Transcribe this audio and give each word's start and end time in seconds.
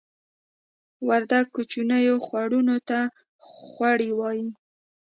وردګ 1.07 1.45
کوچنیو 1.55 2.15
خوړونو 2.25 2.77
ته 2.89 2.99
خوړۍ 3.49 4.11
وایې 4.19 4.47